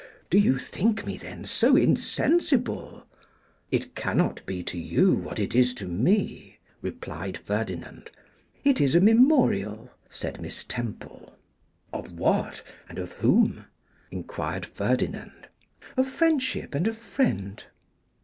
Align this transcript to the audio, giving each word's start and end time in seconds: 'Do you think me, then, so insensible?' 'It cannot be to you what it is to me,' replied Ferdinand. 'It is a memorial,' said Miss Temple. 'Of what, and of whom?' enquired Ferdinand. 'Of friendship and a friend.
'Do 0.31 0.39
you 0.39 0.57
think 0.57 1.05
me, 1.05 1.15
then, 1.15 1.45
so 1.45 1.75
insensible?' 1.75 3.03
'It 3.69 3.93
cannot 3.93 4.43
be 4.47 4.63
to 4.63 4.79
you 4.79 5.13
what 5.13 5.37
it 5.37 5.53
is 5.53 5.75
to 5.75 5.85
me,' 5.87 6.57
replied 6.81 7.37
Ferdinand. 7.37 8.09
'It 8.63 8.81
is 8.81 8.95
a 8.95 8.99
memorial,' 8.99 9.91
said 10.09 10.41
Miss 10.41 10.63
Temple. 10.63 11.37
'Of 11.93 12.13
what, 12.13 12.63
and 12.89 12.97
of 12.97 13.11
whom?' 13.11 13.65
enquired 14.09 14.65
Ferdinand. 14.65 15.47
'Of 15.95 16.09
friendship 16.09 16.73
and 16.73 16.87
a 16.87 16.93
friend. 16.95 17.63